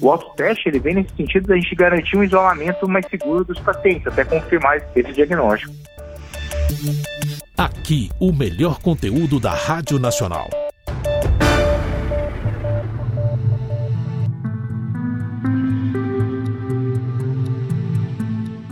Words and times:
O 0.00 0.10
autoteste 0.10 0.68
ele 0.68 0.78
vem 0.78 0.94
nesse 0.94 1.14
sentido 1.14 1.48
da 1.48 1.56
gente 1.56 1.74
garantir 1.74 2.16
um 2.16 2.24
isolamento 2.24 2.88
mais 2.88 3.06
seguro 3.06 3.44
dos 3.44 3.58
pacientes, 3.60 4.06
até 4.06 4.24
confirmar 4.24 4.78
esse 4.96 5.12
diagnóstico. 5.12 5.74
Aqui, 7.56 8.10
o 8.18 8.32
melhor 8.32 8.80
conteúdo 8.80 9.38
da 9.38 9.52
Rádio 9.52 9.98
Nacional. 9.98 10.48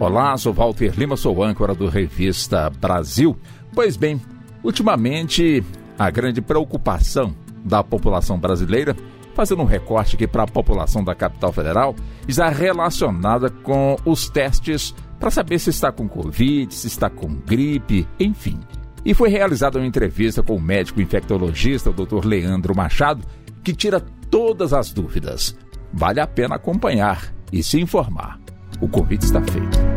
Olá, 0.01 0.37
sou 0.39 0.55
Walter 0.55 0.95
Lima, 0.97 1.17
sou 1.17 1.43
âncora 1.43 1.75
do 1.75 1.89
Revista 1.89 2.71
Brasil. 2.71 3.37
Pois 3.75 3.97
bem, 3.99 4.19
ultimamente 4.65 5.63
a 5.99 6.09
grande 6.09 6.41
preocupação 6.41 7.35
da 7.65 7.85
população 7.85 8.39
brasileira, 8.39 8.97
fazendo 9.39 9.63
um 9.63 9.67
recorte 9.67 10.17
aqui 10.17 10.27
para 10.27 10.43
a 10.43 10.49
população 10.49 11.05
da 11.05 11.15
capital 11.15 11.53
federal, 11.53 11.95
está 12.27 12.49
relacionada 12.49 13.49
com 13.49 13.95
os 14.05 14.29
testes 14.29 14.93
para 15.21 15.31
saber 15.31 15.61
se 15.61 15.71
está 15.71 15.93
com 15.93 16.09
Covid, 16.09 16.75
se 16.75 16.89
está 16.89 17.09
com 17.09 17.29
gripe, 17.47 18.05
enfim. 18.19 18.59
E 19.05 19.15
foi 19.15 19.29
realizada 19.29 19.79
uma 19.79 19.87
entrevista 19.87 20.43
com 20.43 20.57
o 20.57 20.61
médico 20.61 21.01
infectologista, 21.01 21.91
o 21.91 21.93
Dr. 21.93 22.27
Leandro 22.27 22.75
Machado, 22.75 23.25
que 23.63 23.73
tira 23.73 24.01
todas 24.29 24.73
as 24.73 24.93
dúvidas. 24.93 25.57
Vale 25.93 26.19
a 26.19 26.27
pena 26.27 26.57
acompanhar 26.57 27.33
e 27.53 27.63
se 27.63 27.81
informar. 27.81 28.41
O 28.81 28.89
convite 28.89 29.23
está 29.23 29.41
feito. 29.41 29.88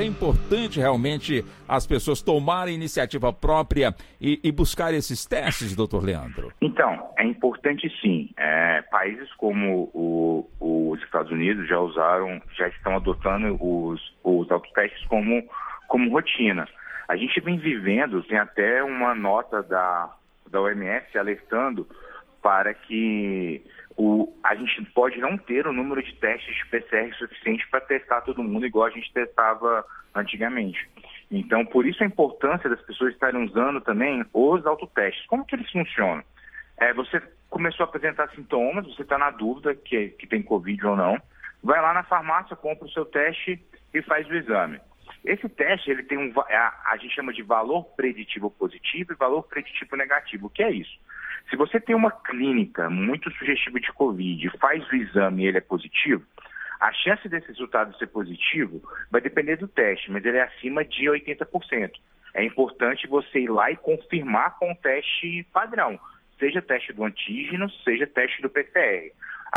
É 0.00 0.04
importante 0.04 0.80
realmente 0.80 1.44
as 1.68 1.86
pessoas 1.86 2.22
tomarem 2.22 2.74
iniciativa 2.74 3.32
própria 3.32 3.94
e, 4.20 4.40
e 4.42 4.52
buscar 4.52 4.92
esses 4.92 5.24
testes, 5.24 5.74
doutor 5.74 6.02
Leandro? 6.02 6.52
Então, 6.60 7.10
é 7.16 7.24
importante 7.24 7.90
sim. 8.00 8.30
É, 8.36 8.82
países 8.82 9.32
como 9.34 9.90
o, 9.94 10.48
os 10.60 11.02
Estados 11.02 11.30
Unidos 11.30 11.68
já 11.68 11.78
usaram, 11.78 12.40
já 12.56 12.68
estão 12.68 12.96
adotando 12.96 13.56
os, 13.60 14.00
os 14.22 14.50
autotestes 14.50 15.04
como, 15.06 15.42
como 15.88 16.10
rotina. 16.10 16.68
A 17.08 17.16
gente 17.16 17.40
vem 17.40 17.58
vivendo, 17.58 18.22
tem 18.22 18.38
até 18.38 18.82
uma 18.82 19.14
nota 19.14 19.62
da, 19.62 20.10
da 20.50 20.60
OMS 20.60 21.16
alertando 21.18 21.86
para 22.42 22.74
que 22.74 23.64
o, 23.96 24.32
a 24.42 24.54
gente 24.54 24.84
pode 24.92 25.18
não 25.18 25.36
ter 25.36 25.66
o 25.66 25.72
número 25.72 26.02
de 26.02 26.12
testes 26.16 26.54
de 26.54 26.66
PCR 26.66 27.12
suficiente 27.14 27.66
para 27.68 27.80
testar 27.80 28.22
todo 28.22 28.42
mundo 28.42 28.66
igual 28.66 28.86
a 28.86 28.90
gente 28.90 29.12
testava 29.12 29.84
antigamente. 30.14 30.88
Então, 31.30 31.64
por 31.64 31.86
isso 31.86 32.02
a 32.02 32.06
importância 32.06 32.68
das 32.68 32.80
pessoas 32.82 33.12
estarem 33.12 33.44
usando 33.44 33.80
também 33.80 34.24
os 34.32 34.66
autotestes. 34.66 35.26
Como 35.26 35.44
que 35.44 35.54
eles 35.54 35.70
funcionam? 35.70 36.22
É, 36.76 36.92
você 36.92 37.20
começou 37.48 37.84
a 37.84 37.88
apresentar 37.88 38.28
sintomas, 38.30 38.86
você 38.86 39.02
está 39.02 39.16
na 39.16 39.30
dúvida 39.30 39.74
que, 39.74 40.08
que 40.10 40.26
tem 40.26 40.42
Covid 40.42 40.86
ou 40.86 40.96
não, 40.96 41.20
vai 41.62 41.80
lá 41.80 41.94
na 41.94 42.02
farmácia, 42.02 42.56
compra 42.56 42.86
o 42.86 42.90
seu 42.90 43.04
teste 43.04 43.60
e 43.92 44.02
faz 44.02 44.28
o 44.28 44.34
exame. 44.34 44.80
Esse 45.24 45.48
teste 45.48 45.90
ele 45.90 46.02
tem 46.02 46.18
um 46.18 46.32
a, 46.38 46.90
a 46.92 46.96
gente 46.96 47.14
chama 47.14 47.32
de 47.32 47.42
valor 47.42 47.84
preditivo 47.96 48.50
positivo 48.50 49.12
e 49.12 49.16
valor 49.16 49.44
preditivo 49.44 49.96
negativo. 49.96 50.46
O 50.46 50.50
que 50.50 50.62
é 50.62 50.70
isso? 50.70 50.98
Se 51.50 51.56
você 51.56 51.78
tem 51.78 51.94
uma 51.94 52.10
clínica 52.10 52.88
muito 52.88 53.30
sugestiva 53.32 53.78
de 53.78 53.92
Covid, 53.92 54.50
faz 54.58 54.86
o 54.90 54.96
exame 54.96 55.44
e 55.44 55.46
ele 55.46 55.58
é 55.58 55.60
positivo, 55.60 56.24
a 56.80 56.92
chance 56.92 57.28
desse 57.28 57.48
resultado 57.48 57.96
ser 57.96 58.08
positivo 58.08 58.82
vai 59.10 59.20
depender 59.20 59.56
do 59.56 59.68
teste, 59.68 60.10
mas 60.10 60.24
ele 60.24 60.38
é 60.38 60.42
acima 60.42 60.84
de 60.84 61.04
80%. 61.04 61.92
É 62.34 62.44
importante 62.44 63.06
você 63.06 63.40
ir 63.40 63.48
lá 63.48 63.70
e 63.70 63.76
confirmar 63.76 64.58
com 64.58 64.72
o 64.72 64.76
teste 64.76 65.46
padrão, 65.52 65.98
seja 66.38 66.60
teste 66.60 66.92
do 66.92 67.04
antígeno, 67.04 67.70
seja 67.84 68.06
teste 68.06 68.42
do 68.42 68.50
PCR. 68.50 69.12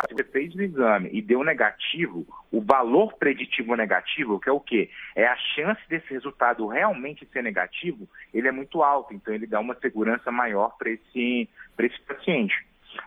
Se 0.06 0.14
você 0.14 0.24
fez 0.24 0.54
o 0.54 0.62
exame 0.62 1.10
e 1.12 1.20
deu 1.20 1.42
negativo, 1.42 2.26
o 2.52 2.60
valor 2.60 3.14
preditivo 3.14 3.74
negativo, 3.74 4.38
que 4.38 4.48
é 4.48 4.52
o 4.52 4.60
quê? 4.60 4.90
É 5.16 5.26
a 5.26 5.36
chance 5.36 5.80
desse 5.88 6.12
resultado 6.12 6.66
realmente 6.66 7.26
ser 7.32 7.42
negativo, 7.42 8.08
ele 8.32 8.46
é 8.46 8.52
muito 8.52 8.82
alto, 8.82 9.12
então 9.12 9.34
ele 9.34 9.46
dá 9.46 9.58
uma 9.58 9.74
segurança 9.80 10.30
maior 10.30 10.76
para 10.78 10.90
esse, 10.90 11.48
esse 11.78 12.00
paciente. 12.02 12.54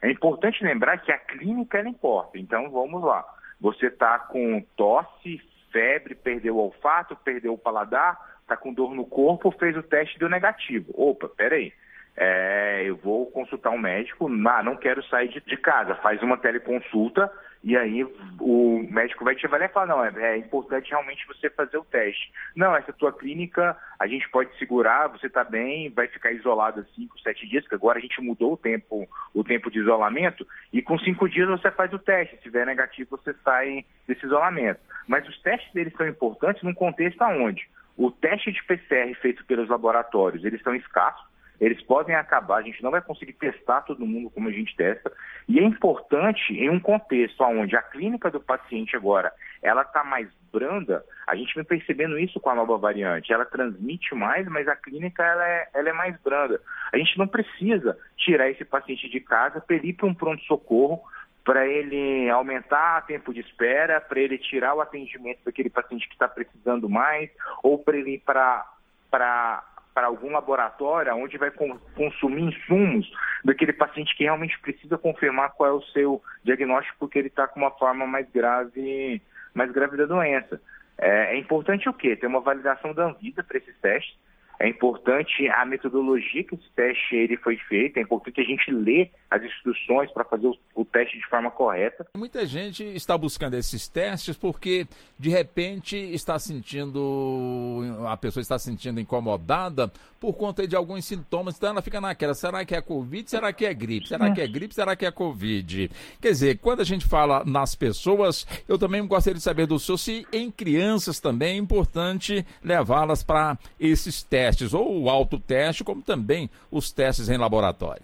É 0.01 0.11
importante 0.11 0.63
lembrar 0.63 0.97
que 0.97 1.11
a 1.11 1.17
clínica 1.17 1.77
ela 1.77 1.89
importa, 1.89 2.37
então 2.37 2.69
vamos 2.69 3.01
lá. 3.03 3.25
Você 3.59 3.87
está 3.87 4.19
com 4.19 4.61
tosse, 4.75 5.41
febre, 5.71 6.15
perdeu 6.15 6.57
o 6.57 6.59
olfato, 6.59 7.15
perdeu 7.15 7.53
o 7.53 7.57
paladar, 7.57 8.19
está 8.41 8.57
com 8.57 8.73
dor 8.73 8.93
no 8.93 9.05
corpo, 9.05 9.51
fez 9.51 9.77
o 9.77 9.83
teste 9.83 10.15
e 10.15 10.19
deu 10.19 10.29
negativo. 10.29 10.91
Opa, 10.93 11.29
peraí 11.29 11.73
é, 12.23 12.83
eu 12.85 12.95
vou 12.97 13.25
consultar 13.31 13.71
um 13.71 13.79
médico, 13.79 14.29
ah, 14.47 14.61
não 14.61 14.77
quero 14.77 15.03
sair 15.07 15.27
de, 15.29 15.41
de, 15.41 15.57
casa, 15.57 15.95
faz 15.95 16.21
uma 16.21 16.37
teleconsulta 16.37 17.31
e 17.63 17.75
aí 17.75 18.03
o 18.39 18.87
médico 18.91 19.25
vai 19.25 19.33
te 19.33 19.47
avaliar 19.47 19.71
e 19.71 19.73
falar, 19.73 19.87
não, 19.87 20.05
é, 20.05 20.11
é, 20.17 20.37
importante 20.37 20.91
realmente 20.91 21.25
você 21.25 21.49
fazer 21.49 21.79
o 21.79 21.83
teste. 21.83 22.31
Não, 22.55 22.75
essa 22.75 22.93
tua 22.93 23.11
clínica 23.11 23.75
a 23.99 24.05
gente 24.05 24.29
pode 24.29 24.55
segurar, 24.59 25.07
você 25.07 25.25
está 25.25 25.43
bem, 25.43 25.89
vai 25.89 26.07
ficar 26.09 26.31
isolado 26.31 26.85
cinco, 26.95 27.19
sete 27.21 27.49
dias, 27.49 27.63
porque 27.63 27.73
agora 27.73 27.97
a 27.97 28.01
gente 28.01 28.21
mudou 28.21 28.53
o 28.53 28.57
tempo, 28.57 29.09
o 29.33 29.43
tempo 29.43 29.71
de 29.71 29.79
isolamento, 29.79 30.45
e 30.71 30.79
com 30.79 30.99
cinco 30.99 31.27
dias 31.27 31.49
você 31.49 31.71
faz 31.71 31.91
o 31.91 31.97
teste. 31.97 32.35
Se 32.35 32.43
tiver 32.43 32.67
negativo, 32.67 33.17
você 33.17 33.33
sai 33.43 33.83
desse 34.07 34.27
isolamento. 34.27 34.79
Mas 35.07 35.27
os 35.27 35.41
testes 35.41 35.73
deles 35.73 35.93
são 35.97 36.07
importantes 36.07 36.61
num 36.61 36.73
contexto 36.73 37.19
aonde 37.23 37.67
o 37.97 38.09
teste 38.09 38.51
de 38.51 38.63
PCR 38.63 39.13
feito 39.15 39.45
pelos 39.45 39.69
laboratórios, 39.69 40.43
eles 40.43 40.61
são 40.61 40.73
escassos, 40.73 41.23
eles 41.61 41.81
podem 41.83 42.15
acabar, 42.15 42.57
a 42.57 42.61
gente 42.63 42.81
não 42.81 42.89
vai 42.89 43.01
conseguir 43.01 43.33
testar 43.33 43.81
todo 43.81 44.05
mundo 44.05 44.31
como 44.31 44.49
a 44.49 44.51
gente 44.51 44.75
testa, 44.75 45.11
e 45.47 45.59
é 45.59 45.63
importante 45.63 46.53
em 46.53 46.71
um 46.71 46.79
contexto 46.79 47.43
onde 47.43 47.75
a 47.75 47.83
clínica 47.83 48.31
do 48.31 48.39
paciente 48.39 48.95
agora, 48.95 49.31
ela 49.61 49.83
está 49.83 50.03
mais 50.03 50.27
branda, 50.51 51.05
a 51.27 51.35
gente 51.35 51.53
vem 51.53 51.63
percebendo 51.63 52.17
isso 52.17 52.39
com 52.39 52.49
a 52.49 52.55
nova 52.55 52.77
variante, 52.77 53.31
ela 53.31 53.45
transmite 53.45 54.15
mais, 54.15 54.47
mas 54.47 54.67
a 54.67 54.75
clínica 54.75 55.23
ela 55.23 55.47
é, 55.47 55.69
ela 55.75 55.89
é 55.89 55.93
mais 55.93 56.19
branda. 56.21 56.59
A 56.91 56.97
gente 56.97 57.17
não 57.17 57.27
precisa 57.27 57.95
tirar 58.17 58.49
esse 58.49 58.65
paciente 58.65 59.07
de 59.07 59.19
casa 59.19 59.61
para 59.61 59.75
ele 59.75 59.89
ir 59.89 59.93
para 59.93 60.07
um 60.07 60.15
pronto-socorro, 60.15 61.01
para 61.45 61.67
ele 61.67 62.29
aumentar 62.29 63.03
o 63.03 63.07
tempo 63.07 63.33
de 63.33 63.39
espera, 63.39 64.01
para 64.01 64.19
ele 64.19 64.37
tirar 64.37 64.73
o 64.73 64.81
atendimento 64.81 65.39
daquele 65.45 65.69
paciente 65.69 66.07
que 66.07 66.13
está 66.13 66.27
precisando 66.27 66.89
mais, 66.89 67.29
ou 67.63 67.77
para 67.79 67.97
ele 67.97 68.15
ir 68.15 68.19
para 68.19 69.63
para 69.93 70.07
algum 70.07 70.31
laboratório 70.31 71.15
onde 71.15 71.37
vai 71.37 71.51
consumir 71.95 72.43
insumos 72.43 73.11
daquele 73.43 73.73
paciente 73.73 74.15
que 74.15 74.23
realmente 74.23 74.59
precisa 74.59 74.97
confirmar 74.97 75.51
qual 75.51 75.69
é 75.69 75.73
o 75.73 75.81
seu 75.87 76.21
diagnóstico 76.43 76.97
porque 76.99 77.19
ele 77.19 77.27
está 77.27 77.47
com 77.47 77.59
uma 77.59 77.71
forma 77.71 78.05
mais 78.07 78.29
grave, 78.31 79.21
mais 79.53 79.71
grave 79.71 79.97
da 79.97 80.05
doença. 80.05 80.61
É, 80.97 81.35
é 81.35 81.37
importante 81.37 81.89
o 81.89 81.93
quê? 81.93 82.15
Ter 82.15 82.27
uma 82.27 82.41
validação 82.41 82.93
da 82.93 83.05
Anvisa 83.05 83.43
para 83.43 83.57
esses 83.57 83.77
testes 83.79 84.15
é 84.61 84.69
importante 84.69 85.47
a 85.49 85.65
metodologia 85.65 86.43
que 86.43 86.53
esse 86.53 86.69
teste 86.75 87.15
ele 87.15 87.35
foi 87.37 87.57
feito, 87.57 87.97
é 87.97 88.01
importante 88.01 88.39
a 88.39 88.43
gente 88.43 88.71
ler 88.71 89.11
as 89.29 89.43
instruções 89.43 90.11
para 90.11 90.23
fazer 90.23 90.47
o, 90.47 90.55
o, 90.75 90.85
teste 90.85 91.17
de 91.17 91.25
forma 91.27 91.49
correta. 91.49 92.05
Muita 92.15 92.45
gente 92.45 92.83
está 92.83 93.17
buscando 93.17 93.55
esses 93.55 93.87
testes 93.87 94.37
porque 94.37 94.85
de 95.17 95.29
repente 95.29 95.97
está 95.97 96.37
sentindo, 96.37 97.81
a 98.07 98.15
pessoa 98.17 98.41
está 98.41 98.59
se 98.59 98.65
sentindo 98.65 98.99
incomodada 98.99 99.91
por 100.19 100.33
conta 100.33 100.67
de 100.67 100.75
alguns 100.75 101.05
sintomas, 101.05 101.57
então 101.57 101.71
ela 101.71 101.81
fica 101.81 101.99
naquela, 101.99 102.35
será 102.35 102.63
que 102.63 102.75
é 102.75 102.81
Covid, 102.81 103.27
será 103.27 103.51
que 103.51 103.65
é 103.65 103.73
gripe, 103.73 104.07
será 104.07 104.31
que 104.31 104.41
é. 104.41 104.47
gripe, 104.47 104.75
será 104.75 104.95
que 104.95 105.05
é 105.05 105.11
Covid? 105.11 105.89
Quer 106.21 106.29
dizer, 106.29 106.59
quando 106.59 106.81
a 106.81 106.85
gente 106.85 107.07
fala 107.07 107.43
nas 107.43 107.73
pessoas, 107.73 108.45
eu 108.67 108.77
também 108.77 109.05
gostaria 109.07 109.37
de 109.37 109.43
saber 109.43 109.65
do 109.65 109.79
senhor 109.79 109.97
se 109.97 110.27
em 110.31 110.51
crianças 110.51 111.19
também 111.19 111.55
é 111.55 111.57
importante 111.57 112.45
levá-las 112.63 113.23
para 113.23 113.57
esses 113.79 114.21
testes 114.21 114.50
testes, 114.51 114.73
ou 114.73 115.03
o 115.03 115.09
autoteste, 115.09 115.83
como 115.83 116.01
também 116.01 116.49
os 116.69 116.91
testes 116.91 117.29
em 117.29 117.37
laboratório. 117.37 118.03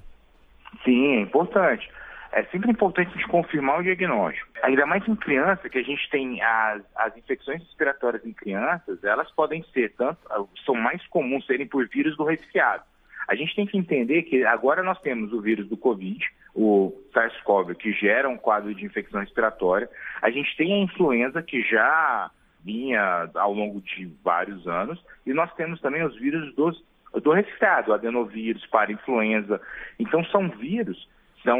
Sim, 0.84 1.17
é 1.17 1.22
importante. 1.22 1.90
É 2.32 2.44
sempre 2.46 2.72
importante 2.72 3.09
a 3.09 3.14
gente 3.14 3.28
confirmar 3.28 3.79
o 3.79 3.84
diagnóstico. 3.84 4.47
Ainda 4.64 4.85
mais 4.85 5.08
em 5.08 5.16
criança, 5.16 5.70
que 5.70 5.78
a 5.78 5.84
gente 5.84 6.09
tem 6.09 6.41
as, 6.41 6.82
as 6.96 7.17
infecções 7.17 7.61
respiratórias 7.61 8.26
em 8.26 8.34
crianças, 8.34 9.03
elas 9.03 9.32
podem 9.32 9.64
ser 9.73 9.94
tanto, 9.97 10.20
são 10.66 10.76
mais 10.76 11.05
comuns 11.08 11.46
serem 11.46 11.66
por 11.66 11.88
vírus 11.88 12.16
do 12.17 12.26
resfriado. 12.26 12.84
A 13.28 13.35
gente 13.35 13.55
tem 13.55 13.66
que 13.66 13.78
entender 13.78 14.23
que 14.23 14.46
agora 14.46 14.82
nós 14.84 14.99
temos 15.02 15.34
o 15.34 15.41
vírus 15.41 15.67
do 15.67 15.76
Covid, 15.76 16.23
o 16.55 16.94
SARS-CoV, 17.14 17.76
que 17.76 17.91
gera 17.91 18.29
um 18.29 18.38
quadro 18.38 18.73
de 18.73 18.85
infecção 18.85 19.20
respiratória. 19.20 19.90
A 20.22 20.29
gente 20.29 20.55
tem 20.55 20.73
a 20.73 20.84
influenza, 20.84 21.41
que 21.41 21.61
já 21.61 22.32
vinha 22.67 23.29
ao 23.35 23.53
longo 23.53 23.79
de 23.79 24.11
vários 24.22 24.67
anos, 24.67 25.02
e 25.25 25.34
nós 25.34 25.53
temos 25.53 25.79
também 25.79 26.03
os 26.03 26.16
vírus 26.17 26.53
dos, 26.53 26.84
do 27.14 27.31
resfriado, 27.31 27.93
adenovírus, 27.93 28.66
para 28.67 28.91
influenza. 28.91 29.61
Então 29.97 30.22
são 30.25 30.49
vírus, 30.49 31.08
são 31.43 31.59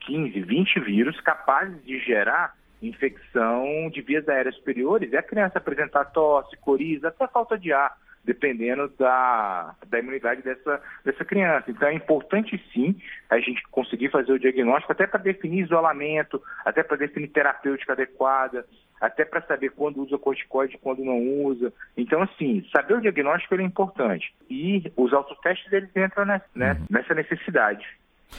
15, 0.00 0.40
20 0.42 0.80
vírus 0.80 1.18
capazes 1.22 1.82
de 1.82 1.98
gerar 1.98 2.54
infecção 2.82 3.90
de 3.90 4.02
vias 4.02 4.28
aéreas 4.28 4.54
superiores 4.56 5.10
e 5.10 5.16
a 5.16 5.22
criança 5.22 5.58
apresentar 5.58 6.04
tosse, 6.04 6.56
coriza, 6.58 7.08
até 7.08 7.26
falta 7.26 7.58
de 7.58 7.72
ar. 7.72 7.96
dependendo 8.24 8.92
da, 8.98 9.74
da 9.86 9.98
imunidade 9.98 10.42
dessa, 10.42 10.82
dessa 11.02 11.24
criança. 11.24 11.70
Então 11.70 11.88
é 11.88 11.94
importante 11.94 12.62
sim 12.74 12.94
a 13.30 13.38
gente 13.40 13.62
conseguir 13.70 14.10
fazer 14.10 14.32
o 14.32 14.38
diagnóstico, 14.38 14.92
até 14.92 15.06
para 15.06 15.22
definir 15.22 15.64
isolamento, 15.64 16.42
até 16.62 16.82
para 16.82 16.98
definir 16.98 17.28
terapêutica 17.28 17.94
adequada, 17.94 18.66
até 19.00 19.24
para 19.24 19.42
saber 19.42 19.70
quando 19.70 20.02
usa 20.02 20.18
corticoide 20.18 20.74
e 20.74 20.78
quando 20.78 21.04
não 21.04 21.18
usa. 21.44 21.72
Então, 21.96 22.22
assim, 22.22 22.64
saber 22.72 22.94
o 22.94 23.00
diagnóstico 23.00 23.54
é 23.54 23.62
importante. 23.62 24.34
E 24.48 24.90
os 24.96 25.12
autotestes, 25.12 25.72
eles 25.72 25.90
entram 25.96 26.24
nessa, 26.24 26.46
né, 26.54 26.72
uhum. 26.72 26.86
nessa 26.90 27.14
necessidade. 27.14 27.86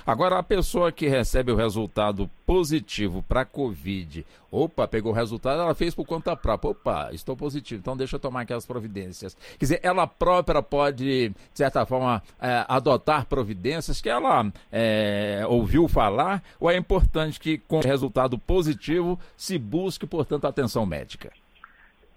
Agora, 0.05 0.39
a 0.39 0.43
pessoa 0.43 0.91
que 0.91 1.07
recebe 1.07 1.51
o 1.51 1.55
resultado 1.55 2.29
positivo 2.45 3.23
para 3.23 3.45
Covid, 3.45 4.25
opa, 4.51 4.87
pegou 4.87 5.11
o 5.11 5.15
resultado, 5.15 5.61
ela 5.61 5.75
fez 5.75 5.93
por 5.93 6.05
conta 6.05 6.35
própria, 6.35 6.71
opa, 6.71 7.09
estou 7.11 7.35
positivo, 7.35 7.79
então 7.79 7.95
deixa 7.95 8.15
eu 8.15 8.19
tomar 8.19 8.41
aquelas 8.41 8.65
providências. 8.65 9.35
Quer 9.35 9.65
dizer, 9.65 9.79
ela 9.83 10.07
própria 10.07 10.61
pode, 10.61 11.29
de 11.29 11.35
certa 11.53 11.85
forma, 11.85 12.21
é, 12.41 12.65
adotar 12.67 13.25
providências 13.25 14.01
que 14.01 14.09
ela 14.09 14.51
é, 14.71 15.43
ouviu 15.47 15.87
falar, 15.87 16.41
ou 16.59 16.69
é 16.69 16.77
importante 16.77 17.39
que, 17.39 17.57
com 17.57 17.79
resultado 17.79 18.37
positivo, 18.37 19.19
se 19.35 19.57
busque, 19.57 20.07
portanto, 20.07 20.45
atenção 20.45 20.85
médica? 20.85 21.31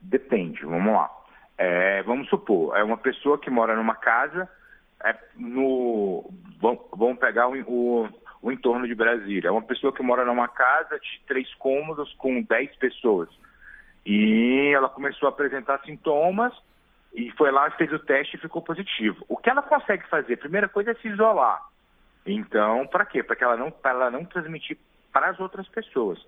Depende, 0.00 0.64
vamos 0.64 0.92
lá. 0.92 1.10
É, 1.58 2.02
vamos 2.02 2.28
supor, 2.28 2.76
é 2.76 2.82
uma 2.82 2.96
pessoa 2.96 3.38
que 3.38 3.50
mora 3.50 3.76
numa 3.76 3.94
casa 3.94 4.48
é 5.04 5.16
no, 5.36 6.30
vamos 6.60 7.18
pegar 7.18 7.48
o, 7.48 7.54
o, 7.66 8.08
o, 8.40 8.52
entorno 8.52 8.86
de 8.86 8.94
Brasília. 8.94 9.48
É 9.48 9.50
uma 9.50 9.62
pessoa 9.62 9.92
que 9.92 10.02
mora 10.02 10.24
numa 10.24 10.48
casa 10.48 10.98
de 10.98 11.20
três 11.26 11.52
cômodos 11.54 12.12
com 12.14 12.42
dez 12.42 12.74
pessoas. 12.76 13.28
E 14.04 14.72
ela 14.74 14.88
começou 14.88 15.26
a 15.26 15.30
apresentar 15.30 15.80
sintomas 15.84 16.52
e 17.14 17.30
foi 17.32 17.50
lá, 17.50 17.70
fez 17.72 17.92
o 17.92 17.98
teste 17.98 18.36
e 18.36 18.40
ficou 18.40 18.62
positivo. 18.62 19.24
O 19.28 19.36
que 19.36 19.50
ela 19.50 19.62
consegue 19.62 20.06
fazer? 20.08 20.36
Primeira 20.36 20.68
coisa 20.68 20.92
é 20.92 20.94
se 20.94 21.08
isolar. 21.08 21.60
Então, 22.24 22.86
para 22.86 23.04
quê? 23.04 23.22
Para 23.22 23.36
que 23.36 23.44
ela 23.44 23.72
ela 23.84 24.10
não 24.10 24.24
transmitir 24.24 24.78
para 25.12 25.30
as 25.30 25.38
outras 25.38 25.68
pessoas. 25.68 26.18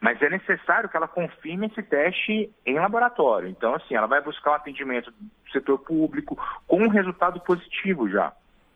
Mas 0.00 0.20
é 0.20 0.28
necessário 0.28 0.88
que 0.88 0.96
ela 0.96 1.08
confirme 1.08 1.66
esse 1.66 1.82
teste 1.82 2.50
em 2.66 2.78
laboratório. 2.78 3.48
Então, 3.48 3.74
assim, 3.74 3.94
ela 3.94 4.06
vai 4.06 4.20
buscar 4.20 4.52
um 4.52 4.54
atendimento 4.54 5.10
do 5.10 5.50
setor 5.52 5.78
público 5.78 6.36
com 6.66 6.82
um 6.82 6.88
resultado 6.88 7.40
positivo 7.40 8.08
já. 8.08 8.32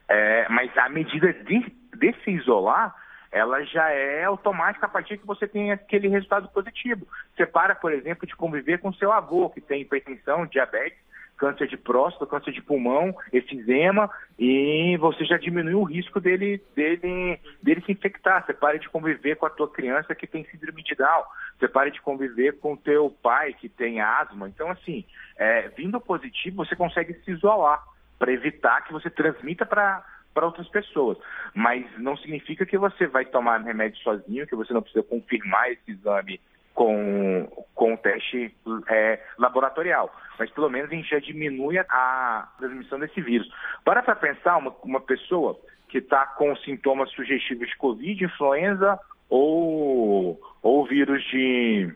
É, 0.09 0.49
mas 0.49 0.76
a 0.79 0.88
medida 0.88 1.32
de, 1.32 1.61
de 1.94 2.12
se 2.25 2.31
isolar, 2.31 2.94
ela 3.31 3.62
já 3.65 3.91
é 3.91 4.25
automática 4.25 4.87
a 4.87 4.88
partir 4.88 5.19
que 5.19 5.26
você 5.26 5.47
tem 5.47 5.70
aquele 5.70 6.09
resultado 6.09 6.49
positivo. 6.49 7.06
Você 7.37 7.44
para, 7.44 7.75
por 7.75 7.93
exemplo, 7.93 8.26
de 8.26 8.35
conviver 8.35 8.79
com 8.79 8.93
seu 8.93 9.12
avô, 9.12 9.50
que 9.50 9.61
tem 9.61 9.82
hipertensão, 9.82 10.47
diabetes, 10.47 10.99
câncer 11.38 11.69
de 11.69 11.76
próstata, 11.76 12.26
câncer 12.26 12.52
de 12.52 12.61
pulmão, 12.61 13.14
efizema, 13.32 14.11
e 14.38 14.96
você 14.99 15.25
já 15.25 15.38
diminui 15.38 15.75
o 15.75 15.85
risco 15.85 16.20
dele, 16.20 16.62
dele, 16.75 17.40
dele 17.62 17.82
se 17.87 17.93
infectar. 17.93 18.44
Você 18.44 18.52
para 18.52 18.79
de 18.79 18.88
conviver 18.88 19.37
com 19.37 19.46
a 19.46 19.50
tua 19.50 19.70
criança 19.70 20.14
que 20.14 20.26
tem 20.26 20.44
síndrome 20.50 20.82
de 20.82 20.94
Down, 20.94 21.25
você 21.58 21.69
para 21.69 21.90
de 21.90 22.00
conviver 22.02 22.58
com 22.58 22.75
o 22.75 22.76
teu 22.76 23.11
pai 23.23 23.55
que 23.55 23.69
tem 23.69 24.00
asma. 24.00 24.49
Então, 24.49 24.70
assim, 24.70 25.05
é, 25.37 25.69
vindo 25.69 26.00
positivo, 26.00 26.64
você 26.64 26.76
consegue 26.76 27.14
se 27.25 27.31
isolar 27.31 27.82
para 28.19 28.32
evitar 28.32 28.82
que 28.82 28.93
você 28.93 29.08
transmita 29.08 29.64
para 29.64 30.05
para 30.34 30.46
outras 30.46 30.69
pessoas. 30.69 31.19
Mas 31.52 31.84
não 31.99 32.17
significa 32.17 32.64
que 32.64 32.79
você 32.79 33.08
vai 33.08 33.25
tomar 33.25 33.61
remédio 33.61 33.99
sozinho, 33.99 34.46
que 34.46 34.55
você 34.55 34.73
não 34.73 34.82
precisa 34.82 35.02
confirmar 35.02 35.73
esse 35.73 35.91
exame 35.91 36.41
com, 36.78 37.48
com 37.75 37.94
o 37.94 37.96
teste 37.96 38.54
é, 38.88 39.20
laboratorial. 39.36 40.14
Mas 40.38 40.48
pelo 40.52 40.70
menos 40.70 40.88
a 40.88 40.94
gente 40.94 41.10
já 41.10 41.19
diminui 41.19 41.76
a 41.76 42.48
transmissão 42.56 43.00
desse 43.00 43.20
vírus. 43.20 43.52
Para 43.84 44.00
para 44.00 44.14
pensar, 44.14 44.56
uma, 44.58 44.72
uma 44.84 45.00
pessoa 45.00 45.58
que 45.88 45.98
está 45.98 46.25
com 46.25 46.54
sintomas 46.58 47.10
sugestivos 47.10 47.66
de 47.66 47.76
Covid, 47.78 48.25
influenza 48.25 48.96
ou, 49.28 50.40
ou 50.62 50.86
vírus 50.86 51.20
de, 51.25 51.92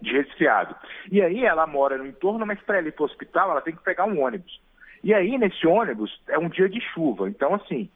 de 0.00 0.12
resfriado. 0.12 0.74
E 1.12 1.20
aí 1.20 1.44
ela 1.44 1.66
mora 1.66 1.98
no 1.98 2.06
entorno, 2.06 2.46
mas 2.46 2.58
para 2.62 2.78
ela 2.78 2.88
ir 2.88 2.92
para 2.92 3.02
o 3.02 3.06
hospital, 3.06 3.50
ela 3.50 3.60
tem 3.60 3.76
que 3.76 3.84
pegar 3.84 4.06
um 4.06 4.24
ônibus. 4.24 4.62
E 5.04 5.12
aí, 5.12 5.36
nesse 5.36 5.66
ônibus, 5.66 6.18
é 6.26 6.38
um 6.38 6.48
dia 6.48 6.70
de 6.70 6.80
chuva. 6.80 7.28
Então, 7.28 7.54
assim, 7.54 7.90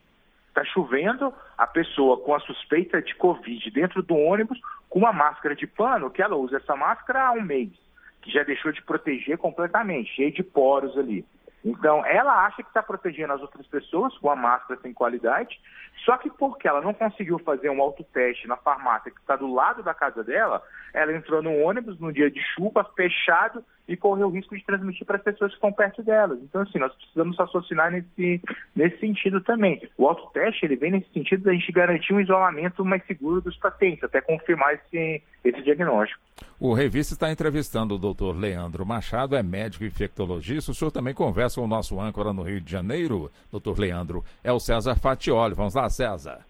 está 0.49 0.65
chovendo, 0.67 1.33
a 1.57 1.67
pessoa 1.67 2.19
com 2.19 2.35
a 2.35 2.41
suspeita 2.41 3.01
de 3.01 3.15
Covid 3.15 3.71
dentro 3.71 4.03
do 4.03 4.15
ônibus, 4.15 4.61
com 4.95 5.01
uma 5.01 5.13
máscara 5.13 5.57
de 5.57 5.67
pano, 5.67 6.09
que 6.09 6.23
ela 6.23 6.37
usa 6.37 6.59
essa 6.59 6.77
máscara 6.77 7.27
há 7.27 7.33
um 7.33 7.43
mês, 7.43 7.69
que 8.23 8.31
já 8.31 8.45
deixou 8.45 8.71
de 8.71 8.81
proteger 8.81 9.37
completamente, 9.37 10.15
cheio 10.15 10.33
de 10.33 10.45
poros 10.45 10.97
ali. 10.97 11.27
Então, 11.65 12.07
ela 12.07 12.47
acha 12.47 12.63
que 12.63 12.69
está 12.69 12.81
protegendo 12.81 13.33
as 13.33 13.41
outras 13.41 13.67
pessoas 13.67 14.17
com 14.19 14.31
a 14.31 14.37
máscara 14.37 14.79
sem 14.81 14.95
qualidade, 14.95 15.61
só 16.05 16.17
que 16.17 16.31
porque 16.31 16.69
ela 16.69 16.81
não 16.81 16.95
conseguiu 16.95 17.41
fazer 17.41 17.71
um 17.71 17.83
autoteste 17.83 18.47
na 18.47 18.57
farmácia 18.57 19.11
que 19.11 19.19
está 19.19 19.35
do 19.35 19.53
lado 19.53 19.83
da 19.83 19.93
casa 19.93 20.23
dela, 20.23 20.63
ela 20.93 21.13
entrou 21.13 21.43
no 21.43 21.57
ônibus 21.57 21.99
no 21.99 22.13
dia 22.13 22.31
de 22.31 22.41
chuva, 22.55 22.85
fechado, 22.95 23.65
e 23.87 23.97
correu 23.97 24.29
o 24.29 24.31
risco 24.31 24.57
de 24.57 24.65
transmitir 24.65 25.07
para 25.07 25.17
as 25.17 25.23
pessoas 25.23 25.51
que 25.51 25.57
estão 25.57 25.73
perto 25.73 26.03
delas. 26.03 26.39
Então, 26.43 26.63
assim, 26.63 26.79
nós 26.79 26.95
precisamos 26.95 27.37
raciocinar 27.37 27.91
nesse, 27.91 28.41
nesse 28.75 28.99
sentido 28.99 29.41
também. 29.41 29.83
O 29.99 30.07
autoteste, 30.07 30.65
ele 30.65 30.77
vem 30.77 30.93
nesse 30.93 31.11
sentido 31.13 31.45
da 31.45 31.53
gente 31.53 31.71
garantir 31.71 32.15
um 32.15 32.21
isolamento 32.21 32.85
mais 32.85 33.05
seguro 33.07 33.41
dos 33.41 33.57
pacientes, 33.57 34.03
até 34.03 34.21
confirmar 34.21 34.75
esse, 34.75 35.23
esse 35.45 35.63
diagnóstico. 35.63 36.21
O 36.59 36.73
Revista 36.73 37.15
está 37.15 37.31
entrevistando 37.31 37.95
o 37.95 37.99
doutor 37.99 38.37
Leandro 38.37 38.87
Machado, 38.87 39.37
é 39.37 39.43
médico 39.43 39.85
infectologista. 39.85 40.71
O 40.71 40.75
senhor 40.75 40.91
também 40.91 41.13
conversa 41.13 41.61
com 41.61 41.67
o 41.67 41.69
nosso 41.69 42.01
âncora 42.01 42.33
no 42.33 42.43
Rio 42.43 42.61
de 42.61 42.71
Janeiro, 42.71 43.31
doutor 43.51 43.79
Leandro. 43.79 44.25
É 44.43 44.51
o 44.51 44.59
César 44.59 44.97
Fatioli. 44.97 45.55
Vamos 45.55 45.75
lá, 45.75 45.89
César. 45.91 46.41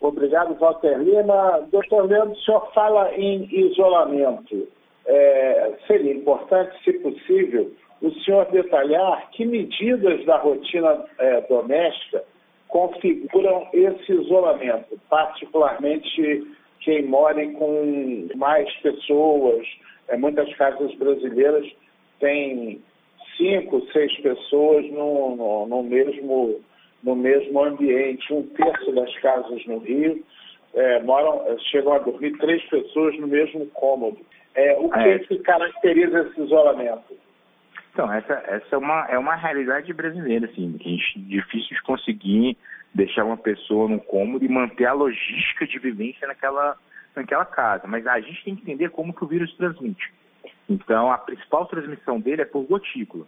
Obrigado, 0.00 0.54
Walter 0.58 0.98
Lima. 0.98 1.66
Doutor 1.70 2.06
Leandro, 2.06 2.32
o 2.32 2.40
senhor 2.40 2.72
fala 2.74 3.14
em 3.14 3.48
isolamento. 3.70 4.68
É, 5.06 5.72
seria 5.86 6.12
importante, 6.12 6.76
se 6.82 6.92
possível, 6.94 7.70
o 8.02 8.10
senhor 8.20 8.44
detalhar 8.50 9.30
que 9.30 9.44
medidas 9.44 10.24
da 10.24 10.38
rotina 10.38 11.04
é, 11.18 11.40
doméstica 11.42 12.24
configuram 12.68 13.68
esse 13.72 14.12
isolamento, 14.12 15.00
particularmente 15.08 16.46
quem 16.80 17.06
mora 17.06 17.46
com 17.52 18.28
mais 18.36 18.72
pessoas. 18.76 19.66
É, 20.08 20.16
muitas 20.16 20.52
casas 20.56 20.94
brasileiras 20.96 21.66
têm 22.20 22.82
cinco, 23.36 23.80
seis 23.92 24.14
pessoas 24.20 24.84
no, 24.90 25.36
no, 25.36 25.66
no, 25.66 25.82
mesmo, 25.82 26.60
no 27.02 27.14
mesmo 27.14 27.64
ambiente. 27.64 28.32
Um 28.32 28.42
terço 28.42 28.92
das 28.92 29.14
casas 29.18 29.64
no 29.66 29.78
Rio 29.78 30.22
é, 30.76 31.02
moram, 31.02 31.58
chegam 31.70 31.94
a 31.94 31.98
dormir 31.98 32.36
três 32.38 32.62
pessoas 32.68 33.18
no 33.18 33.26
mesmo 33.26 33.66
cômodo. 33.68 34.18
É, 34.54 34.76
o 34.78 34.90
que, 34.90 34.98
é. 34.98 35.18
que 35.20 35.38
caracteriza 35.38 36.20
esse 36.20 36.40
isolamento? 36.42 37.16
Então, 37.92 38.12
essa, 38.12 38.34
essa 38.46 38.74
é, 38.74 38.78
uma, 38.78 39.06
é 39.08 39.18
uma 39.18 39.34
realidade 39.34 39.90
brasileira, 39.94 40.46
assim, 40.46 40.76
que 40.78 40.94
é 40.94 41.20
difícil 41.20 41.74
de 41.76 41.82
conseguir 41.82 42.58
deixar 42.94 43.24
uma 43.24 43.38
pessoa 43.38 43.88
no 43.88 43.98
cômodo 44.00 44.44
e 44.44 44.48
manter 44.48 44.84
a 44.84 44.92
logística 44.92 45.66
de 45.66 45.78
vivência 45.78 46.28
naquela, 46.28 46.76
naquela 47.14 47.46
casa. 47.46 47.86
Mas 47.86 48.06
a 48.06 48.20
gente 48.20 48.44
tem 48.44 48.54
que 48.54 48.62
entender 48.62 48.90
como 48.90 49.14
que 49.14 49.24
o 49.24 49.26
vírus 49.26 49.54
transmite. 49.56 50.12
Então, 50.68 51.10
a 51.10 51.16
principal 51.16 51.66
transmissão 51.66 52.20
dele 52.20 52.42
é 52.42 52.46
por 52.46 52.64
gotícula. 52.64 53.26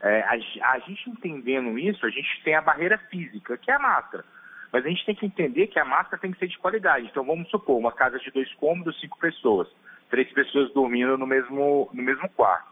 É, 0.00 0.20
a, 0.22 0.72
a, 0.72 0.78
gente 0.80 1.10
entendendo 1.10 1.78
isso, 1.78 2.04
a 2.04 2.10
gente 2.10 2.42
tem 2.42 2.54
a 2.54 2.60
barreira 2.60 2.98
física, 3.10 3.56
que 3.56 3.70
é 3.70 3.74
a 3.74 3.78
máscara. 3.78 4.24
Mas 4.72 4.84
a 4.84 4.88
gente 4.88 5.04
tem 5.04 5.14
que 5.14 5.26
entender 5.26 5.68
que 5.68 5.78
a 5.78 5.84
máscara 5.84 6.20
tem 6.20 6.30
que 6.30 6.38
ser 6.38 6.48
de 6.48 6.58
qualidade. 6.58 7.06
Então, 7.06 7.24
vamos 7.24 7.48
supor, 7.50 7.78
uma 7.78 7.92
casa 7.92 8.18
de 8.18 8.30
dois 8.30 8.52
cômodos, 8.54 9.00
cinco 9.00 9.18
pessoas. 9.18 9.68
Três 10.10 10.30
pessoas 10.32 10.72
dormindo 10.72 11.16
no 11.16 11.26
mesmo, 11.26 11.88
no 11.92 12.02
mesmo 12.02 12.28
quarto. 12.30 12.68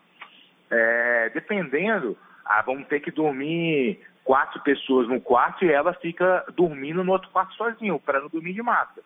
É, 0.71 1.31
dependendo, 1.31 2.17
ah, 2.45 2.63
vamos 2.63 2.87
ter 2.89 3.01
que 3.01 3.11
dormir 3.11 4.01
quatro 4.25 4.61
pessoas 4.63 5.09
no 5.09 5.21
quarto 5.21 5.65
e 5.65 5.71
ela 5.71 5.95
fica 5.95 6.45
dormindo 6.55 7.05
no 7.05 7.13
outro 7.13 7.31
quarto 7.31 7.55
sozinho, 7.55 8.01
para 8.01 8.21
não 8.21 8.29
dormir 8.29 8.53
de 8.53 8.63
massa. 8.63 9.01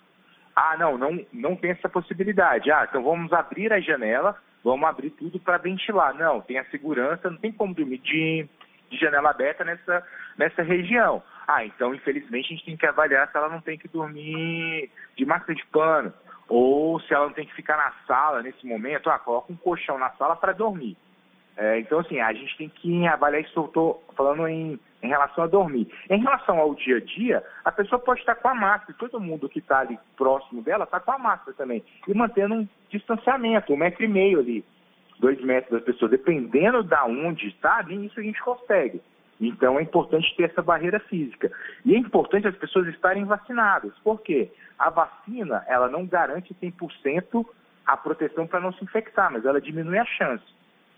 Ah, 0.56 0.76
não, 0.78 0.98
não, 0.98 1.24
não 1.32 1.56
tem 1.56 1.70
essa 1.70 1.88
possibilidade. 1.88 2.70
Ah, 2.70 2.86
então 2.88 3.02
vamos 3.02 3.32
abrir 3.32 3.72
a 3.72 3.80
janela, 3.80 4.36
vamos 4.64 4.88
abrir 4.88 5.10
tudo 5.10 5.38
para 5.38 5.58
ventilar. 5.58 6.14
Não, 6.14 6.40
tem 6.40 6.58
a 6.58 6.64
segurança, 6.66 7.30
não 7.30 7.36
tem 7.36 7.52
como 7.52 7.74
dormir 7.74 7.98
de, 7.98 8.48
de 8.90 8.96
janela 8.96 9.30
aberta 9.30 9.64
nessa, 9.64 10.04
nessa 10.36 10.62
região. 10.62 11.22
Ah, 11.52 11.64
então 11.64 11.92
infelizmente 11.92 12.46
a 12.46 12.56
gente 12.56 12.64
tem 12.64 12.76
que 12.76 12.86
avaliar 12.86 13.28
se 13.28 13.36
ela 13.36 13.48
não 13.48 13.60
tem 13.60 13.76
que 13.76 13.88
dormir 13.88 14.88
de 15.16 15.26
máscara 15.26 15.54
de 15.54 15.66
pano 15.66 16.12
ou 16.48 17.00
se 17.00 17.12
ela 17.12 17.26
não 17.26 17.32
tem 17.32 17.44
que 17.44 17.54
ficar 17.54 17.76
na 17.76 17.92
sala 18.06 18.40
nesse 18.40 18.64
momento. 18.64 19.10
Ah, 19.10 19.18
coloca 19.18 19.52
um 19.52 19.56
colchão 19.56 19.98
na 19.98 20.10
sala 20.10 20.36
para 20.36 20.52
dormir. 20.52 20.96
É, 21.56 21.80
então, 21.80 21.98
assim, 21.98 22.20
a 22.20 22.32
gente 22.32 22.56
tem 22.56 22.68
que 22.68 23.06
avaliar 23.06 23.42
isso, 23.42 23.58
eu 23.58 23.66
estou 23.66 24.02
falando 24.16 24.46
em, 24.46 24.78
em 25.02 25.08
relação 25.08 25.44
a 25.44 25.48
dormir. 25.48 25.92
Em 26.08 26.20
relação 26.20 26.58
ao 26.58 26.74
dia 26.74 26.98
a 26.98 27.00
dia, 27.00 27.44
a 27.64 27.72
pessoa 27.72 27.98
pode 27.98 28.20
estar 28.20 28.36
com 28.36 28.48
a 28.48 28.54
máscara, 28.54 28.96
todo 28.98 29.20
mundo 29.20 29.48
que 29.48 29.58
está 29.58 29.80
ali 29.80 29.98
próximo 30.16 30.62
dela 30.62 30.84
está 30.84 31.00
com 31.00 31.12
a 31.12 31.18
máscara 31.18 31.52
também, 31.56 31.84
e 32.06 32.14
mantendo 32.14 32.54
um 32.54 32.68
distanciamento, 32.88 33.72
um 33.72 33.76
metro 33.76 34.04
e 34.04 34.08
meio 34.08 34.38
ali. 34.38 34.64
dois 35.18 35.38
metros 35.42 35.72
das 35.72 35.82
pessoas, 35.82 36.12
dependendo 36.12 36.82
da 36.82 37.04
onde 37.04 37.48
está, 37.48 37.82
nem 37.82 38.06
isso 38.06 38.18
a 38.18 38.22
gente 38.22 38.40
consegue. 38.40 39.02
Então 39.40 39.78
é 39.78 39.82
importante 39.82 40.34
ter 40.36 40.44
essa 40.50 40.62
barreira 40.62 41.00
física. 41.00 41.50
E 41.84 41.94
é 41.94 41.98
importante 41.98 42.46
as 42.46 42.56
pessoas 42.56 42.86
estarem 42.88 43.24
vacinadas. 43.24 43.92
Por 44.04 44.20
quê? 44.20 44.52
A 44.78 44.90
vacina, 44.90 45.64
ela 45.66 45.88
não 45.88 46.06
garante 46.06 46.54
100% 46.54 47.46
a 47.86 47.96
proteção 47.96 48.46
para 48.46 48.60
não 48.60 48.72
se 48.72 48.84
infectar, 48.84 49.32
mas 49.32 49.44
ela 49.44 49.60
diminui 49.60 49.98
a 49.98 50.04
chance. 50.04 50.44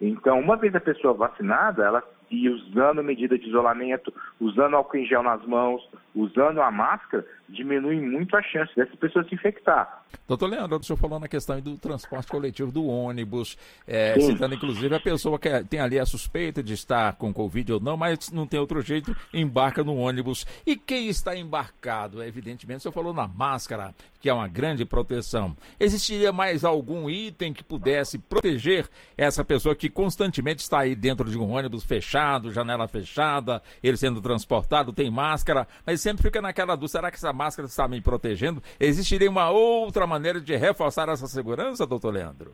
Então, 0.00 0.40
uma 0.40 0.56
vez 0.56 0.75
a 0.75 0.80
pessoa 0.80 1.14
vacinada, 1.14 1.84
ela 1.84 2.02
e 2.33 2.49
usando 2.49 3.05
medida 3.05 3.39
de 3.39 3.47
isolamento, 3.47 4.12
usando 4.41 4.75
álcool 4.75 4.97
em 4.97 5.07
gel 5.07 5.23
nas 5.23 5.45
mãos, 5.47 5.87
usando 6.15 6.62
a 6.62 6.71
máscara, 6.71 7.27
diminui 7.49 8.01
muito 8.01 8.35
a 8.35 8.43
chance 8.43 8.75
dessa 8.75 8.97
pessoa 8.97 9.25
se 9.29 9.35
infectar. 9.35 10.03
Doutor 10.27 10.49
Leandro, 10.49 10.79
o 10.79 10.83
senhor 10.83 10.97
falou 10.97 11.21
na 11.21 11.29
questão 11.29 11.61
do 11.61 11.77
transporte 11.77 12.31
coletivo 12.31 12.73
do 12.73 12.87
ônibus, 12.87 13.59
é, 13.87 14.19
citando 14.19 14.55
inclusive 14.55 14.95
a 14.95 15.01
pessoa 15.01 15.39
que 15.39 15.49
é, 15.49 15.62
tem 15.62 15.81
ali 15.81 15.99
a 15.99 16.07
suspeita 16.07 16.62
de 16.62 16.73
estar 16.73 17.15
com 17.17 17.33
Covid 17.33 17.75
ou 17.75 17.81
não, 17.81 17.97
mas 17.97 18.31
não 18.31 18.47
tem 18.47 18.59
outro 18.59 18.81
jeito, 18.81 19.15
embarca 19.33 19.85
no 19.85 19.97
ônibus. 19.97 20.47
E 20.67 20.77
quem 20.77 21.09
está 21.09 21.37
embarcado? 21.37 22.23
Evidentemente, 22.23 22.79
o 22.79 22.83
senhor 22.83 22.93
falou 22.93 23.12
na 23.12 23.29
máscara, 23.29 23.95
que 24.21 24.29
é 24.29 24.33
uma 24.33 24.49
grande 24.49 24.85
proteção. 24.85 25.57
Existiria 25.79 26.33
mais 26.33 26.65
algum 26.65 27.11
item 27.11 27.53
que 27.53 27.65
pudesse 27.65 28.19
proteger 28.19 28.89
essa 29.17 29.45
pessoa 29.45 29.75
que 29.75 29.91
constantemente 29.91 30.62
está 30.62 30.81
aí 30.81 30.95
dentro 30.95 31.29
de 31.29 31.39
um 31.39 31.51
ônibus 31.51 31.85
fechado, 31.85 32.22
janela 32.50 32.88
fechada, 32.88 33.62
ele 33.83 33.97
sendo 33.97 34.21
transportado, 34.21 34.93
tem 34.93 35.11
máscara, 35.11 35.67
mas 35.87 36.00
sempre 36.00 36.23
fica 36.23 36.41
naquela 36.41 36.75
dúvida, 36.75 36.93
será 36.93 37.11
que 37.11 37.17
essa 37.17 37.33
máscara 37.33 37.67
está 37.67 37.87
me 37.88 38.00
protegendo? 38.00 38.62
Existiria 38.79 39.31
uma 39.31 39.50
outra 39.50 40.07
maneira 40.07 40.41
de 40.41 40.57
reforçar 40.57 41.09
essa 41.09 41.26
segurança, 41.26 41.87
doutor 41.87 42.12
Leandro? 42.12 42.52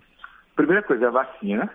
Primeira 0.54 0.82
coisa, 0.82 1.08
a 1.08 1.10
vacina, 1.10 1.70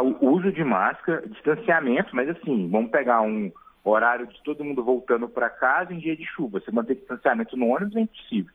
o 0.00 0.30
uso 0.30 0.52
de 0.52 0.64
máscara, 0.64 1.26
distanciamento, 1.28 2.14
mas 2.14 2.28
assim, 2.28 2.68
vamos 2.70 2.90
pegar 2.90 3.22
um 3.22 3.50
horário 3.84 4.26
de 4.26 4.42
todo 4.42 4.64
mundo 4.64 4.84
voltando 4.84 5.28
para 5.28 5.48
casa 5.48 5.92
em 5.92 5.98
dia 5.98 6.16
de 6.16 6.24
chuva. 6.24 6.60
Você 6.60 6.70
manter 6.70 6.96
distanciamento 6.96 7.56
no 7.56 7.68
ônibus 7.68 7.96
é 7.96 8.00
impossível. 8.00 8.52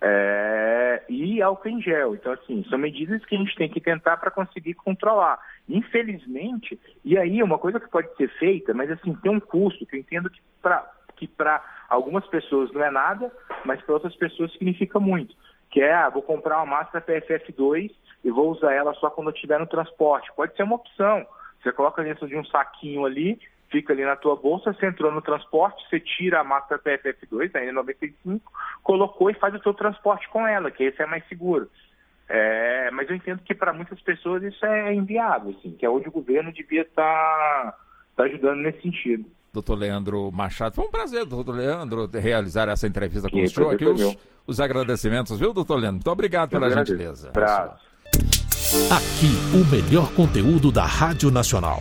É, 0.00 1.02
e 1.08 1.40
álcool 1.42 1.68
em 1.68 1.80
gel. 1.80 2.14
Então, 2.14 2.32
assim, 2.32 2.64
são 2.68 2.78
medidas 2.78 3.24
que 3.24 3.34
a 3.34 3.38
gente 3.38 3.56
tem 3.56 3.68
que 3.68 3.80
tentar 3.80 4.16
para 4.16 4.30
conseguir 4.30 4.74
controlar. 4.74 5.38
Infelizmente, 5.68 6.78
e 7.04 7.16
aí 7.16 7.42
uma 7.42 7.58
coisa 7.58 7.80
que 7.80 7.88
pode 7.88 8.14
ser 8.16 8.28
feita, 8.38 8.74
mas 8.74 8.90
assim, 8.90 9.14
tem 9.14 9.30
um 9.30 9.40
custo, 9.40 9.86
que 9.86 9.96
eu 9.96 10.00
entendo 10.00 10.28
que 10.28 10.40
para 10.60 10.90
que 11.16 11.30
algumas 11.88 12.26
pessoas 12.26 12.72
não 12.72 12.84
é 12.84 12.90
nada, 12.90 13.32
mas 13.64 13.80
para 13.82 13.94
outras 13.94 14.14
pessoas 14.16 14.52
significa 14.52 14.98
muito. 14.98 15.34
Que 15.70 15.80
é, 15.80 15.94
ah, 15.94 16.08
vou 16.08 16.22
comprar 16.22 16.56
uma 16.58 16.76
máscara 16.78 17.04
PFF2 17.04 17.90
e 18.24 18.30
vou 18.30 18.50
usar 18.50 18.72
ela 18.72 18.92
só 18.94 19.10
quando 19.10 19.28
eu 19.28 19.34
estiver 19.34 19.58
no 19.58 19.66
transporte. 19.66 20.32
Pode 20.34 20.54
ser 20.56 20.64
uma 20.64 20.76
opção. 20.76 21.26
Você 21.62 21.72
coloca 21.72 22.02
dentro 22.02 22.26
de 22.28 22.36
um 22.36 22.44
saquinho 22.44 23.04
ali 23.04 23.40
fica 23.74 23.92
ali 23.92 24.04
na 24.04 24.14
tua 24.14 24.36
bolsa, 24.36 24.72
você 24.72 24.86
entrou 24.86 25.10
no 25.10 25.20
transporte, 25.20 25.84
você 25.90 25.98
tira 25.98 26.40
a 26.40 26.44
máscara 26.44 26.80
PFF2, 26.80 27.50
a 27.54 27.60
N95, 27.60 28.40
colocou 28.84 29.30
e 29.30 29.34
faz 29.34 29.52
o 29.52 29.62
seu 29.62 29.74
transporte 29.74 30.28
com 30.28 30.46
ela, 30.46 30.70
que 30.70 30.84
esse 30.84 31.02
é 31.02 31.06
mais 31.06 31.26
seguro. 31.28 31.68
É, 32.28 32.88
mas 32.92 33.10
eu 33.10 33.16
entendo 33.16 33.40
que 33.44 33.52
para 33.52 33.72
muitas 33.72 34.00
pessoas 34.00 34.44
isso 34.44 34.64
é 34.64 34.94
inviável, 34.94 35.56
assim, 35.58 35.72
que 35.72 35.84
é 35.84 35.90
onde 35.90 36.08
o 36.08 36.12
governo 36.12 36.52
devia 36.52 36.82
estar 36.82 37.02
tá, 37.02 37.74
tá 38.16 38.22
ajudando 38.22 38.60
nesse 38.60 38.80
sentido. 38.80 39.24
Doutor 39.52 39.76
Leandro 39.76 40.30
Machado, 40.30 40.76
foi 40.76 40.84
um 40.84 40.90
prazer, 40.90 41.24
doutor 41.24 41.56
Leandro, 41.56 42.08
realizar 42.12 42.68
essa 42.68 42.86
entrevista 42.86 43.28
com 43.28 43.42
o 43.42 43.48
senhor. 43.48 43.74
Aqui 43.74 43.84
os, 43.84 44.16
os, 44.46 44.60
agradecimentos, 44.60 45.38
viu, 45.38 45.52
doutor 45.52 45.76
Leandro? 45.76 45.94
Muito 45.94 46.10
obrigado 46.10 46.50
pela 46.50 46.70
gentileza. 46.70 47.32
Aqui, 48.90 49.30
o 49.52 49.64
melhor 49.70 50.12
conteúdo 50.14 50.72
da 50.72 50.84
Rádio 50.84 51.30
Nacional. 51.30 51.80